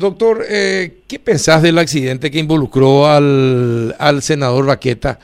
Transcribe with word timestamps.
doctor, 0.00 0.44
eh, 0.48 0.98
¿qué 1.06 1.18
pensás 1.18 1.62
del 1.62 1.78
accidente 1.78 2.30
que 2.30 2.38
involucró 2.38 3.06
al, 3.06 3.94
al 3.98 4.22
senador 4.22 4.66
Baqueta? 4.66 5.18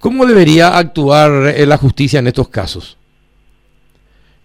¿Cómo 0.00 0.26
debería 0.26 0.76
actuar 0.76 1.54
eh, 1.54 1.64
la 1.66 1.76
justicia 1.76 2.18
en 2.18 2.26
estos 2.26 2.48
casos? 2.48 2.98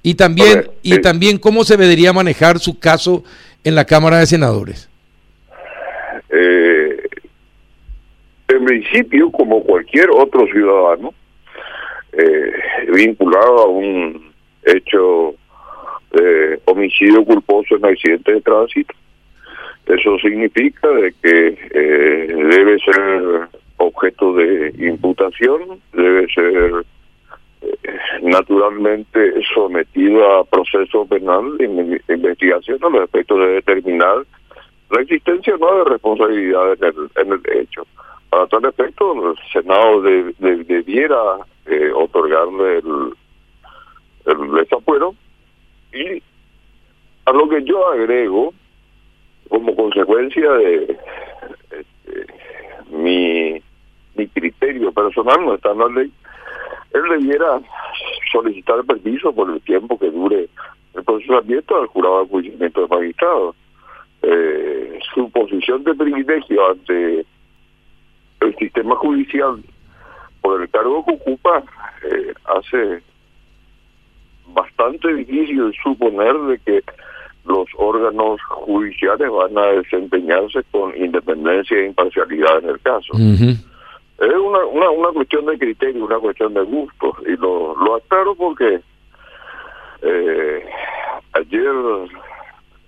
Y 0.04 0.16
también, 0.16 0.54
ver, 0.54 0.72
y 0.84 0.94
eh, 0.94 1.00
también 1.00 1.38
cómo 1.38 1.64
se 1.64 1.76
debería 1.76 2.14
manejar 2.14 2.60
su 2.60 2.80
caso 2.80 3.24
en 3.64 3.76
la 3.76 3.84
Cámara 3.86 4.20
de 4.20 4.26
Senadores. 4.26 4.90
Eh, 6.30 7.08
en 8.48 8.66
principio, 8.66 9.32
como 9.32 9.64
cualquier 9.64 10.10
otro 10.12 10.46
ciudadano 10.48 11.14
eh, 12.14 12.52
vinculado 12.94 13.64
a 13.64 13.68
un 13.68 14.32
hecho 14.64 15.36
de 16.12 16.62
homicidio 16.66 17.26
culposo 17.26 17.76
en 17.76 17.86
accidente 17.86 18.34
de 18.34 18.42
tránsito, 18.42 18.94
eso 19.88 20.18
significa 20.20 20.88
de 20.90 21.14
que 21.22 21.48
eh, 21.72 22.28
debe 22.28 22.78
ser 22.80 23.48
objeto 23.78 24.34
de 24.34 24.74
imputación, 24.80 25.80
debe 25.94 26.28
ser 26.34 26.84
eh, 27.62 27.98
naturalmente 28.22 29.34
sometido 29.54 30.40
a 30.40 30.44
proceso 30.46 31.06
penal 31.06 31.58
de 31.58 31.66
in- 31.66 32.02
investigación 32.10 32.80
a 32.84 32.90
los 32.90 33.04
efectos 33.04 33.40
de 33.40 33.48
determinar 33.48 34.18
la 34.90 35.02
existencia 35.02 35.56
o 35.56 35.58
no 35.58 35.78
de 35.84 35.90
responsabilidad 35.92 36.74
en 37.16 37.32
el, 37.32 37.42
hecho. 37.62 37.86
Para 38.30 38.48
tal 38.48 38.66
efecto, 38.66 39.32
el 39.32 39.36
Senado 39.52 40.02
de- 40.02 40.34
de- 40.40 40.64
debiera 40.64 41.18
eh, 41.66 41.92
otorgarle 41.94 42.78
el, 42.80 43.14
el 44.26 44.52
desafuero 44.54 45.14
y 45.94 46.22
a 47.26 47.32
lo 47.34 47.48
que 47.50 47.64
yo 47.64 47.86
agrego, 47.92 48.54
como 49.50 49.76
consecuencia 49.76 50.52
de 50.54 50.98
este, 51.72 52.34
mi, 52.92 53.62
mi 54.16 54.28
criterio 54.28 54.92
personal, 54.92 55.46
no 55.46 55.56
está 55.56 55.72
en 55.72 55.80
la 55.80 55.88
ley, 55.88 56.12
él 56.94 57.02
debiera 57.10 57.60
solicitar 58.32 58.84
permiso 58.86 59.34
por 59.34 59.50
el 59.50 59.62
tiempo 59.62 59.98
que 59.98 60.10
dure 60.10 60.50
el 60.94 61.04
procesamiento 61.04 61.78
al 61.78 61.88
jurado 61.88 62.18
de 62.18 62.24
enjuiciamiento 62.24 62.82
de 62.82 62.88
magistrados. 62.88 63.56
Eh, 64.24 65.00
su 65.14 65.30
posición 65.30 65.84
de 65.84 65.94
privilegio 65.94 66.72
ante 66.72 67.26
el 68.42 68.56
sistema 68.58 68.96
judicial 68.96 69.62
por 70.42 70.62
el 70.62 70.70
cargo 70.70 71.06
que 71.06 71.14
ocupa 71.14 71.64
eh, 72.04 72.34
hace 72.46 73.04
bastante 74.48 75.14
difícil 75.14 75.72
suponer 75.84 76.36
de 76.36 76.60
que 76.60 76.84
los 77.48 77.68
órganos 77.78 78.42
judiciales 78.44 79.30
van 79.32 79.58
a 79.58 79.68
desempeñarse 79.68 80.64
con 80.72 80.96
independencia 80.96 81.78
e 81.78 81.88
imparcialidad 81.88 82.64
en 82.64 82.70
el 82.70 82.80
caso. 82.82 83.14
Es 83.16 84.34
una, 84.34 84.66
una, 84.66 84.90
una 84.90 85.10
cuestión 85.10 85.46
de 85.46 85.58
criterio, 85.58 86.06
una 86.06 86.20
cuestión 86.20 86.54
de 86.54 86.62
gusto. 86.62 87.16
Y 87.26 87.38
lo, 87.38 87.76
lo 87.76 87.96
aclaro 87.96 88.36
porque 88.36 88.82
eh, 90.02 90.66
ayer 91.34 91.74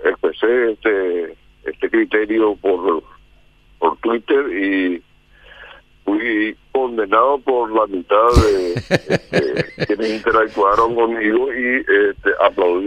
expresé 0.04 0.72
este, 0.72 1.36
este 1.64 1.90
criterio 1.90 2.56
por, 2.56 3.04
por 3.78 3.98
Twitter 3.98 4.46
y 4.54 5.02
fui 6.06 6.56
condenado 6.72 7.38
por 7.40 7.72
la 7.72 7.86
mitad 7.88 8.30
de 8.42 8.74
este, 8.74 9.66
quienes 9.86 10.10
interactuaron 10.12 10.96
conmigo 10.96 11.54
y 11.54 11.78
este, 11.78 12.32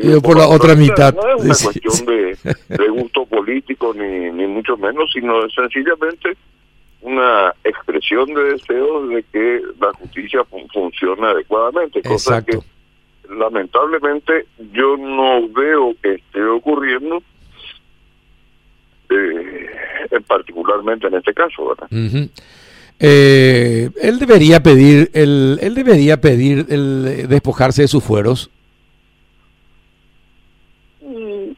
Yo 0.02 0.20
por 0.20 0.36
la 0.38 0.46
otra 0.48 0.74
mitad. 0.74 1.14
No 1.14 1.36
es 1.36 1.44
una 1.44 1.54
Sí, 1.54 1.64
cuestión 1.64 2.06
de, 2.06 2.36
de 2.76 2.88
gusto 2.88 3.26
político 3.26 3.92
ni, 3.94 4.30
ni 4.30 4.46
mucho 4.46 4.76
menos, 4.76 5.10
sino 5.12 5.48
sencillamente 5.50 6.36
una 7.00 7.52
expresión 7.64 8.32
de 8.32 8.44
deseos 8.52 9.08
de 9.08 9.24
que 9.32 9.60
la 9.80 9.92
justicia 9.94 10.44
fun- 10.44 10.68
funcione 10.72 11.26
adecuadamente, 11.26 12.00
cosa 12.02 12.38
Exacto. 12.38 12.60
que 13.26 13.34
lamentablemente 13.34 14.46
yo 14.72 14.96
no 14.96 15.48
veo 15.48 15.94
que 16.02 16.14
esté 16.14 16.42
ocurriendo, 16.44 17.22
eh, 19.10 19.66
en 20.10 20.22
particularmente 20.24 21.06
en 21.06 21.14
este 21.14 21.34
caso, 21.34 21.68
¿verdad? 21.68 21.88
Ujú. 21.90 22.28
Eh, 23.00 23.90
él 24.00 24.18
debería 24.18 24.62
pedir, 24.62 25.10
el, 25.12 25.58
él 25.60 25.74
debería 25.74 26.20
pedir 26.20 26.66
el 26.68 27.04
eh, 27.06 27.26
despojarse 27.26 27.82
de 27.82 27.88
sus 27.88 28.02
fueros. 28.04 28.50
Mm, 31.00 31.52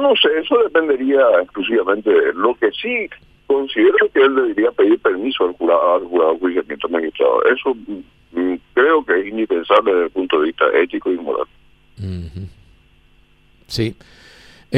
No 0.00 0.12
sé, 0.16 0.28
eso 0.42 0.62
dependería 0.62 1.22
exclusivamente 1.42 2.10
de 2.10 2.30
él. 2.30 2.36
Lo 2.36 2.54
que 2.54 2.70
sí 2.72 3.08
considero 3.46 4.10
que 4.12 4.20
él 4.22 4.34
debería 4.34 4.70
pedir 4.72 4.98
permiso 4.98 5.44
al 5.44 5.52
jurado, 5.52 5.94
al 5.96 6.04
jurado 6.04 6.38
juiciamiento 6.38 6.88
magistrado. 6.88 7.42
Eso 7.44 7.74
mm, 7.74 8.54
creo 8.74 9.04
que 9.04 9.20
es 9.20 9.26
indispensable 9.28 9.92
desde 9.92 10.04
el 10.04 10.10
punto 10.10 10.40
de 10.40 10.46
vista 10.46 10.64
ético 10.74 11.10
y 11.12 11.16
moral. 11.16 11.46
Sí. 13.68 13.96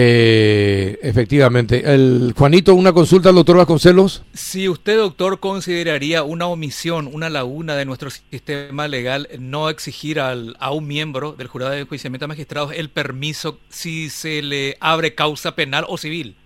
Eh, 0.00 0.96
efectivamente. 1.02 1.92
El, 1.92 2.32
Juanito, 2.36 2.72
una 2.72 2.92
consulta 2.92 3.30
al 3.30 3.34
doctor 3.34 3.56
Vasconcelos. 3.56 4.22
Si 4.32 4.68
usted, 4.68 4.96
doctor, 4.96 5.40
consideraría 5.40 6.22
una 6.22 6.46
omisión, 6.46 7.10
una 7.12 7.28
laguna 7.28 7.74
de 7.74 7.84
nuestro 7.84 8.08
sistema 8.08 8.86
legal 8.86 9.26
no 9.40 9.68
exigir 9.68 10.20
al, 10.20 10.54
a 10.60 10.70
un 10.70 10.86
miembro 10.86 11.32
del 11.32 11.48
jurado 11.48 11.72
de 11.72 11.80
enjuiciamiento 11.80 12.26
de 12.26 12.28
magistrados 12.28 12.72
el 12.76 12.90
permiso 12.90 13.58
si 13.70 14.08
se 14.08 14.40
le 14.40 14.76
abre 14.78 15.16
causa 15.16 15.56
penal 15.56 15.84
o 15.88 15.98
civil. 15.98 16.36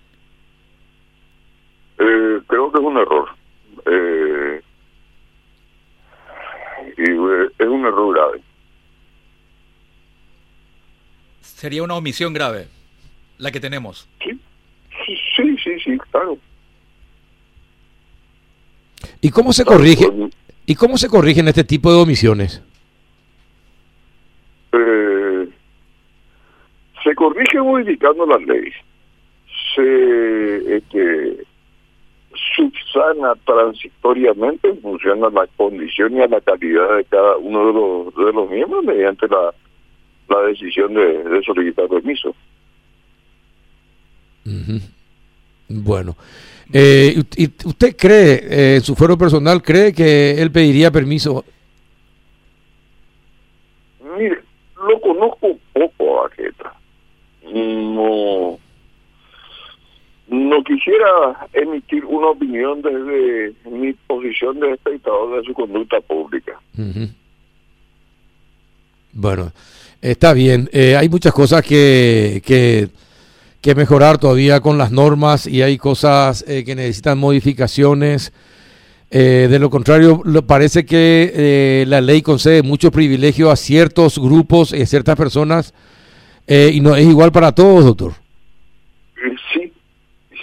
Eh, 1.99 2.41
creo 2.47 2.73
que 2.73 2.79
es 2.79 2.85
un 2.85 2.97
error. 2.97 3.29
Eh, 3.85 4.63
y 6.97 7.03
eh, 7.03 7.49
es 7.59 7.69
un 7.69 7.85
error 7.85 8.15
grave. 8.15 8.41
Sería 11.43 11.83
una 11.83 11.97
omisión 11.97 12.33
grave 12.33 12.67
la 13.39 13.51
que 13.51 13.61
tenemos. 13.61 14.09
Sí, 14.25 14.39
sí, 15.07 15.17
sí, 15.37 15.57
sí, 15.65 15.71
sí, 15.85 15.99
claro. 16.11 16.39
¿Y 19.21 19.31
cómo 19.31 19.53
se 19.53 19.65
Claro, 19.65 19.79
corrige? 19.79 20.11
pues, 20.11 20.33
¿Y 20.67 20.75
cómo 20.77 20.97
se 20.97 21.09
corrigen 21.09 21.49
este 21.49 21.65
tipo 21.65 21.93
de 21.93 22.01
omisiones? 22.03 22.63
eh, 24.73 25.49
se 27.03 27.15
corrige 27.15 27.59
modificando 27.61 28.25
las 28.27 28.41
leyes. 28.43 28.75
Se 29.75 30.77
este, 30.77 31.45
subsana 32.57 33.35
transitoriamente 33.45 34.69
en 34.69 34.81
función 34.81 35.25
a 35.25 35.31
la 35.31 35.47
condición 35.57 36.17
y 36.17 36.21
a 36.21 36.29
la 36.29 36.41
calidad 36.41 36.97
de 36.97 37.05
cada 37.05 37.37
uno 37.39 37.67
de 37.67 37.73
los, 37.73 38.15
de 38.27 38.33
los 38.33 38.51
miembros 38.51 38.85
mediante 38.85 39.27
la, 39.29 39.53
la 40.29 40.41
decisión 40.47 40.95
de, 40.95 41.25
de 41.25 41.43
solicitar 41.43 41.89
permiso. 41.89 42.35
Ujú. 44.47 44.81
Bueno. 45.69 46.17
Eh, 46.73 47.23
y- 47.37 47.51
¿Usted 47.67 47.97
cree, 47.97 48.35
eh, 48.49 48.75
en 48.77 48.83
su 48.83 48.95
fuero 48.95 49.17
personal, 49.19 49.63
cree 49.63 49.93
que 49.93 50.41
él 50.41 50.51
pediría 50.51 50.91
permiso? 50.91 51.45
Mire, 54.19 54.41
lo 54.89 55.01
conozco 55.01 55.59
poco 55.73 56.25
a. 56.25 56.31
No, 57.53 58.59
no 60.29 60.65
quisiera 60.65 61.47
emitir 61.53 62.05
una 62.07 62.29
opinión 62.29 62.81
desde 62.81 63.53
mi 63.71 63.93
posición 64.07 64.59
de 64.61 64.73
espectador 64.73 65.39
de 65.39 65.47
su 65.47 65.53
conducta 65.53 66.01
pública. 66.01 66.59
Bueno, 69.13 69.53
está 70.01 70.33
bien. 70.33 70.71
Eh, 70.73 70.97
hay 70.97 71.09
muchas 71.11 71.35
cosas 71.35 71.63
que, 71.63 72.41
que, 72.45 72.89
que 73.63 73.75
mejorar 73.77 74.19
todavía 74.19 74.61
con 74.61 74.77
las 74.77 74.91
normas 74.91 75.47
y 75.47 75.63
hay 75.63 75.79
cosas 75.79 76.45
eh, 76.49 76.65
que 76.65 76.75
necesitan 76.75 77.17
modificaciones. 77.19 78.33
Eh, 79.11 79.47
de 79.51 79.59
lo 79.59 79.71
contrario, 79.71 80.21
lo- 80.25 80.43
parece 80.47 80.85
que 80.85 81.33
eh, 81.35 81.85
la 81.87 82.01
ley 82.01 82.23
concede 82.23 82.63
mucho 82.63 82.91
privilegio 82.91 83.51
a 83.51 83.57
ciertos 83.57 84.19
grupos 84.19 84.73
y 84.73 84.83
a 84.83 84.87
ciertas 84.87 85.17
personas 85.17 85.75
eh, 86.47 86.71
y 86.75 86.81
no 86.81 86.97
es 86.97 87.07
igual 87.07 87.31
para 87.31 87.53
todos, 87.53 87.85
doctor. 87.85 88.13
Eh, 89.17 89.37
Sí, 89.55 89.73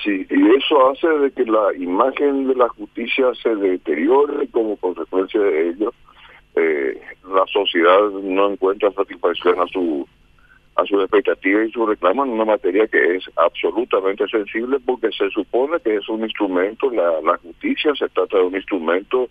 sí, 0.04 0.26
y 0.30 0.56
eso 0.58 0.90
hace 0.92 1.08
de 1.08 1.32
que 1.32 1.44
la 1.46 1.74
imagen 1.78 2.48
de 2.48 2.56
la 2.56 2.70
justicia 2.70 3.26
se 3.44 3.54
deteriore 3.56 4.48
como 4.52 4.78
consecuencia 4.78 5.40
de 5.42 5.70
ello 5.70 5.94
la 7.34 7.46
sociedad 7.54 8.10
no 8.24 8.52
encuentra 8.52 8.92
satisfacción 8.92 9.60
a 9.62 9.68
su 9.68 10.06
a 10.80 10.86
sus 10.86 11.02
expectativas 11.02 11.68
y 11.68 11.72
su 11.72 11.86
reclamo 11.86 12.24
en 12.26 12.32
una 12.32 12.46
materia 12.46 12.88
que 12.88 13.16
es 13.16 13.24
absolutamente 13.36 14.28
sensible 14.28 14.78
porque 14.86 15.10
se 15.12 15.30
supone 15.30 15.80
que 15.84 15.96
es 15.96 16.08
un 16.10 16.24
instrumento, 16.24 16.90
la, 16.92 17.22
la 17.22 17.38
justicia 17.38 17.94
se 17.96 18.08
trata 18.10 18.38
de 18.38 18.44
un 18.44 18.56
instrumento 18.56 19.30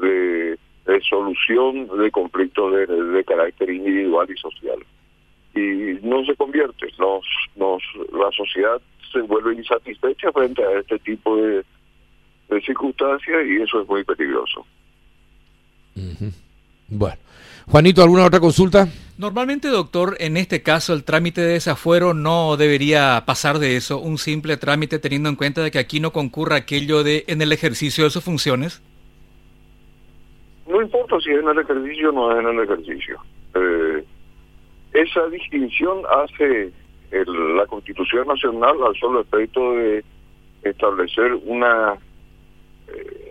de, 0.00 0.58
de 0.86 1.00
solución 1.08 1.88
de 1.98 2.10
conflictos 2.10 2.72
de, 2.74 2.86
de 2.86 3.24
carácter 3.24 3.70
individual 3.70 4.26
y 4.30 4.36
social. 4.36 4.78
y 5.54 5.98
no 6.06 6.24
se 6.24 6.34
convierte. 6.36 6.86
Nos, 6.98 7.24
nos, 7.56 7.82
la 8.12 8.30
sociedad 8.32 8.80
se 9.12 9.20
vuelve 9.22 9.54
insatisfecha 9.54 10.32
frente 10.32 10.62
a 10.62 10.78
este 10.80 10.98
tipo 11.00 11.36
de, 11.36 11.64
de 12.48 12.60
circunstancias 12.62 13.46
y 13.46 13.62
eso 13.62 13.82
es 13.82 13.88
muy 13.88 14.04
peligroso. 14.04 14.66
Bueno. 16.88 17.18
Juanito, 17.66 18.02
¿alguna 18.02 18.24
otra 18.24 18.40
consulta? 18.40 18.88
Normalmente, 19.18 19.68
doctor, 19.68 20.16
en 20.20 20.36
este 20.36 20.62
caso 20.62 20.94
el 20.94 21.04
trámite 21.04 21.42
de 21.42 21.54
desafuero 21.54 22.14
no 22.14 22.56
debería 22.56 23.22
pasar 23.26 23.58
de 23.58 23.76
eso, 23.76 23.98
un 23.98 24.16
simple 24.16 24.56
trámite 24.56 24.98
teniendo 24.98 25.28
en 25.28 25.36
cuenta 25.36 25.62
de 25.62 25.70
que 25.70 25.78
aquí 25.78 26.00
no 26.00 26.12
concurra 26.12 26.56
aquello 26.56 27.02
de 27.02 27.24
en 27.26 27.42
el 27.42 27.52
ejercicio 27.52 28.04
de 28.04 28.10
sus 28.10 28.24
funciones. 28.24 28.80
No 30.66 30.80
importa 30.80 31.18
si 31.20 31.30
es 31.30 31.40
en 31.40 31.48
el 31.48 31.58
ejercicio 31.58 32.10
o 32.10 32.12
no 32.12 32.32
es 32.32 32.38
en 32.38 32.58
el 32.58 32.64
ejercicio. 32.64 33.20
Eh, 33.54 34.04
esa 34.92 35.26
distinción 35.26 35.98
hace 36.22 36.72
la 37.10 37.66
Constitución 37.66 38.28
Nacional 38.28 38.76
al 38.86 38.94
solo 38.96 39.20
efecto 39.20 39.72
de 39.72 40.04
establecer 40.62 41.34
una 41.44 41.94
eh, 42.88 43.27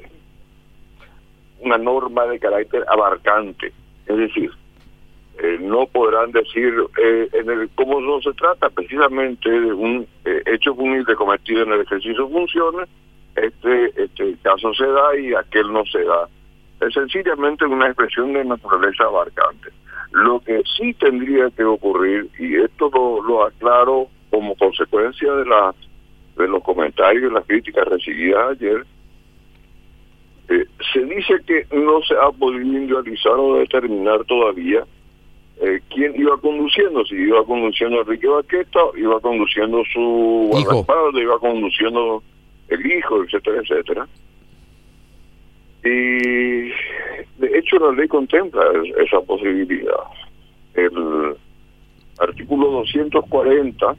una 1.59 1.77
norma 1.77 2.25
de 2.25 2.39
carácter 2.39 2.86
abarcante. 2.88 3.71
Es 4.06 4.18
decir, 4.18 4.51
eh, 5.39 5.57
no 5.62 5.86
podrán 5.88 6.31
decir 6.31 6.74
eh, 7.01 7.30
en 7.33 7.50
el 7.50 7.69
cómo 7.75 8.01
no 8.01 8.21
se 8.21 8.33
trata 8.33 8.69
precisamente 8.69 9.50
de 9.50 9.74
un 9.74 10.07
hecho 10.45 10.74
humilde 10.74 11.15
cometido 11.15 11.63
en 11.63 11.74
el 11.74 11.81
ejercicio 11.81 12.25
de 12.25 12.33
funciones, 12.33 12.89
este, 13.38 14.04
este 14.04 14.36
caso 14.42 14.74
se 14.74 14.88
da 14.88 15.15
y 15.18 15.33
aquel 15.33 15.71
no 15.71 15.86
se 15.86 16.04
da. 16.04 16.27
Es 16.81 16.94
sencillamente 16.94 17.65
una 17.65 17.88
expresión 17.88 18.33
de 18.33 18.44
naturaleza 18.44 19.04
abarcante. 19.04 19.69
Lo 20.12 20.39
que 20.39 20.63
sí 20.77 20.94
tendría 20.95 21.50
que 21.51 21.63
ocurrir, 21.63 22.30
y 22.39 22.56
esto 22.56 22.89
lo, 22.94 23.45
aclaro 23.45 24.07
como 24.30 24.56
consecuencia 24.56 25.33
de, 25.33 25.45
la, 25.45 25.74
de 26.38 26.48
los 26.48 26.63
comentarios 26.63 27.30
y 27.30 27.33
las 27.33 27.45
críticas 27.45 27.88
recibidas 27.88 28.51
ayer, 28.51 28.86
eh, 30.49 30.65
se 30.94 31.03
dice 31.03 31.35
que 31.45 31.67
no 31.75 32.01
se 32.03 32.13
ha 32.15 32.31
podido 32.31 32.61
individualizar 32.61 33.33
o 33.33 33.57
determinar 33.57 34.23
todavía 34.25 34.85
eh, 35.59 35.81
quién 35.89 36.13
iba 36.15 36.38
conduciendo, 36.38 37.03
si 37.05 37.15
iba 37.15 37.44
conduciendo 37.44 38.01
Enrique 38.01 38.27
Baqueta, 38.27 38.79
iba 38.95 39.19
conduciendo 39.19 39.83
su 39.91 40.49
guardaespaldas, 40.51 41.21
iba 41.21 41.39
conduciendo 41.39 42.23
el 42.69 42.85
hijo, 42.85 43.23
etcétera, 43.23 43.61
etcétera. 43.61 44.07
Y 45.83 46.69
de 47.39 47.57
hecho 47.57 47.79
la 47.79 47.91
ley 47.94 48.07
contempla 48.07 48.63
esa 49.03 49.19
posibilidad. 49.21 50.03
El 50.75 51.35
artículo 52.19 52.71
240, 52.71 53.95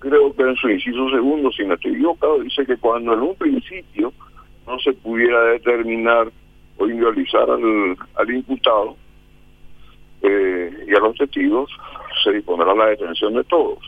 creo 0.00 0.34
que 0.34 0.42
en 0.42 0.56
su 0.56 0.68
inciso 0.68 1.08
segundo, 1.10 1.52
si 1.52 1.64
no 1.64 1.74
estoy 1.74 1.92
equivocado, 1.92 2.40
dice 2.40 2.66
que 2.66 2.76
cuando 2.76 3.14
en 3.14 3.20
un 3.20 3.34
principio 3.36 4.12
no 4.70 4.78
se 4.78 4.92
pudiera 4.92 5.42
determinar 5.44 6.30
o 6.78 6.84
individualizar 6.86 7.50
al, 7.50 7.96
al 8.14 8.30
imputado 8.30 8.96
eh, 10.22 10.86
y 10.86 10.94
a 10.94 11.00
los 11.00 11.16
testigos, 11.16 11.70
se 12.22 12.32
dispondrá 12.32 12.74
la 12.74 12.86
detención 12.86 13.34
de 13.34 13.44
todos. 13.44 13.78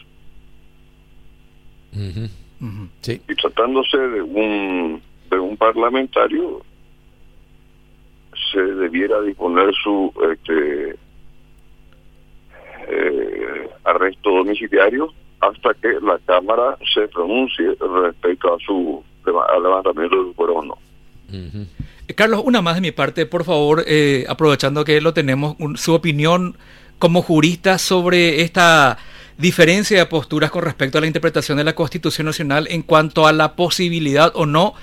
Y 3.29 3.35
tratándose 3.35 3.99
de 3.99 4.23
un, 4.23 5.03
de 5.31 5.39
un 5.39 5.57
parlamentario, 5.57 6.63
se 8.53 8.61
debiera 8.61 9.21
disponer 9.21 9.73
su 9.83 10.13
este, 10.33 10.97
eh, 12.89 13.71
arresto 13.85 14.31
domiciliario 14.31 15.13
hasta 15.41 15.75
que 15.75 15.93
la 16.01 16.19
Cámara 16.21 16.79
se 16.95 17.09
pronuncie 17.09 17.75
respecto 17.81 18.55
a 18.55 18.59
su 18.61 19.03
levantamiento 19.25 20.25
del 20.25 20.35
fuero 20.35 20.55
o 20.55 20.65
no. 20.65 20.79
Eh, 22.09 22.15
Carlos, 22.15 22.43
una 22.45 22.63
más 22.63 22.75
de 22.75 22.81
mi 22.81 22.93
parte, 22.93 23.27
por 23.27 23.45
favor, 23.45 23.85
eh, 23.87 24.25
aprovechando 24.29 24.85
que 24.85 25.01
lo 25.01 25.15
tenemos, 25.15 25.57
su 25.77 25.95
opinión 25.95 26.57
como 26.99 27.23
jurista 27.23 27.79
sobre 27.79 28.43
esta 28.43 28.99
diferencia 29.39 29.99
de 29.99 30.07
posturas 30.07 30.51
con 30.51 30.63
respecto 30.63 30.99
a 30.99 31.01
la 31.01 31.07
interpretación 31.07 31.59
de 31.59 31.65
la 31.65 31.75
Constitución 31.75 32.27
Nacional 32.27 32.69
en 32.71 32.83
cuanto 32.83 33.27
a 33.27 33.33
la 33.33 33.57
posibilidad 33.57 34.31
o 34.35 34.47
no 34.47 34.75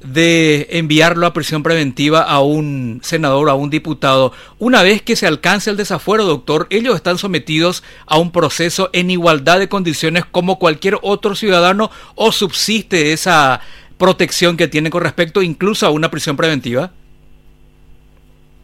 de 0.00 0.68
enviarlo 0.70 1.26
a 1.26 1.32
prisión 1.32 1.62
preventiva 1.62 2.22
a 2.22 2.40
un 2.40 3.00
senador, 3.02 3.48
a 3.48 3.54
un 3.54 3.70
diputado. 3.70 4.32
Una 4.58 4.82
vez 4.82 5.02
que 5.02 5.16
se 5.16 5.26
alcance 5.26 5.70
el 5.70 5.76
desafuero, 5.76 6.24
doctor, 6.24 6.66
ellos 6.70 6.94
están 6.94 7.18
sometidos 7.18 7.82
a 8.06 8.18
un 8.18 8.30
proceso 8.30 8.90
en 8.92 9.10
igualdad 9.10 9.58
de 9.58 9.68
condiciones 9.68 10.24
como 10.24 10.58
cualquier 10.58 10.98
otro 11.02 11.34
ciudadano 11.34 11.90
o 12.14 12.32
subsiste 12.32 13.12
esa 13.12 13.60
protección 13.98 14.56
que 14.56 14.68
tienen 14.68 14.90
con 14.90 15.02
respecto 15.02 15.42
incluso 15.42 15.86
a 15.86 15.90
una 15.90 16.10
prisión 16.10 16.36
preventiva. 16.36 16.92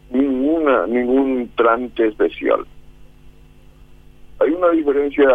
Ninguna, 0.09 0.87
ningún 0.87 1.49
trámite 1.55 2.07
especial. 2.07 2.65
Hay 4.39 4.49
una 4.49 4.69
diferencia 4.69 5.27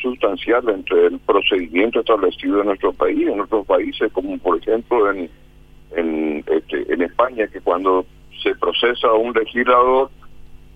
sustancial 0.00 0.68
entre 0.68 1.06
el 1.06 1.18
procedimiento 1.20 2.00
establecido 2.00 2.60
en 2.60 2.66
nuestro 2.66 2.92
país, 2.92 3.26
en 3.26 3.40
otros 3.40 3.66
países, 3.66 4.12
como 4.12 4.36
por 4.38 4.58
ejemplo 4.58 5.10
en, 5.10 5.30
en, 5.96 6.44
este, 6.46 6.92
en 6.92 7.02
España, 7.02 7.46
que 7.46 7.60
cuando 7.60 8.04
se 8.42 8.54
procesa 8.56 9.08
a 9.08 9.14
un 9.14 9.32
legislador, 9.32 10.10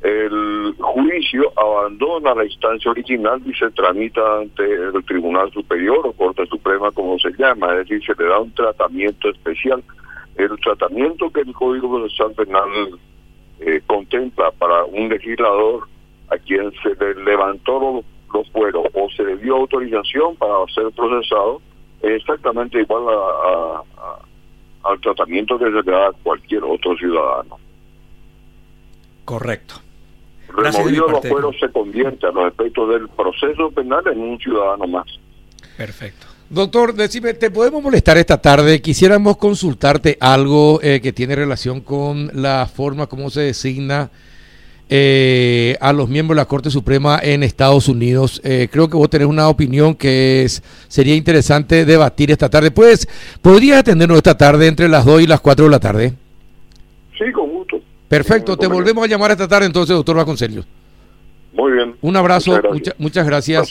el 0.03 0.75
juicio 0.79 1.53
abandona 1.57 2.35
la 2.35 2.45
instancia 2.45 2.91
original 2.91 3.43
y 3.45 3.53
se 3.55 3.71
tramita 3.71 4.39
ante 4.39 4.63
el 4.63 5.05
Tribunal 5.05 5.51
Superior 5.53 6.07
o 6.07 6.13
Corte 6.13 6.47
Suprema, 6.47 6.93
como 6.93 7.19
se 7.19 7.31
llama, 7.37 7.73
es 7.73 7.89
decir, 7.89 8.05
se 8.05 8.23
le 8.23 8.29
da 8.29 8.39
un 8.39 8.53
tratamiento 8.53 9.29
especial. 9.29 9.83
El 10.37 10.57
tratamiento 10.61 11.31
que 11.31 11.41
el 11.41 11.53
Código 11.53 11.99
Procesal 11.99 12.33
Penal 12.33 12.69
eh, 13.61 13.81
contempla 13.87 14.53
para 14.53 14.85
un 14.85 15.09
legislador 15.09 15.89
a 16.31 16.39
quien 16.39 16.71
se 16.83 16.95
le 16.95 17.15
levantó 17.25 18.05
los 18.33 18.51
fueros 18.51 18.87
o 18.95 19.09
se 19.11 19.25
le 19.25 19.37
dio 19.39 19.57
autorización 19.57 20.37
para 20.37 20.65
ser 20.73 20.93
procesado 20.93 21.61
es 22.03 22.21
exactamente 22.21 22.81
igual 22.81 23.03
a, 23.09 23.83
al 24.85 25.01
tratamiento 25.01 25.59
que 25.59 25.65
se 25.65 25.71
le 25.71 25.83
da 25.83 26.09
a 26.09 26.13
cualquier 26.13 26.63
otro 26.63 26.97
ciudadano. 26.97 27.59
Correcto. 29.25 29.88
Removido 30.59 31.09
los 31.09 31.27
fueros 31.27 31.57
se 31.61 31.69
convierte 31.71 32.27
a 32.27 32.31
los 32.31 32.49
efectos 32.49 32.89
del 32.91 33.09
proceso 33.09 33.71
penal 33.71 34.03
en 34.11 34.21
un 34.21 34.39
ciudadano 34.39 34.87
más. 34.87 35.07
Perfecto. 35.77 36.27
Doctor, 36.51 36.95
decime, 36.95 37.35
¿te 37.35 37.51
podemos 37.51 37.83
molestar 37.83 38.17
esta 38.17 38.41
tarde? 38.41 38.81
Quisiéramos 38.81 39.37
consultarte 39.37 40.17
algo 40.19 40.81
eh, 40.83 41.01
que 41.03 41.13
tiene 41.13 41.37
relación 41.37 41.83
con 41.83 42.31
la 42.33 42.67
forma 42.67 43.07
como 43.07 43.29
se 43.29 43.43
designa 43.43 44.11
eh, 44.89 45.77
a 45.83 45.93
los 45.93 46.09
miembros 46.09 46.35
de 46.35 46.41
la 46.41 46.49
Corte 46.49 46.71
Suprema 46.71 47.21
en 47.23 47.43
Estados 47.43 47.89
Unidos. 47.89 48.41
Eh, 48.43 48.69
creo 48.73 48.89
que 48.89 48.97
vos 48.97 49.11
tenés 49.11 49.29
una 49.29 49.49
opinión 49.49 49.95
que 49.95 50.45
es, 50.45 50.63
sería 50.89 51.15
interesante 51.15 51.85
debatir 51.85 52.31
esta 52.31 52.49
tarde. 52.49 52.71
Pues, 52.71 53.07
¿podrías 53.43 53.81
atendernos 53.81 54.17
esta 54.17 54.39
tarde 54.39 54.67
entre 54.67 54.89
las 54.89 55.05
2 55.05 55.21
y 55.21 55.27
las 55.27 55.43
4 55.43 55.67
de 55.67 55.71
la 55.71 55.81
tarde? 55.81 56.15
Sí, 57.19 57.31
con 57.33 57.51
gusto. 57.51 57.79
Perfecto, 58.09 58.57
te 58.57 58.67
volvemos 58.67 59.05
a 59.05 59.07
llamar 59.07 59.31
esta 59.33 59.47
tarde 59.47 59.67
entonces, 59.67 59.95
doctor 59.95 60.17
Vasconcelos. 60.17 60.67
Muy 61.53 61.73
bien. 61.73 61.97
Un 62.01 62.17
abrazo, 62.17 62.61
muchas 62.99 63.27
gracias. 63.27 63.71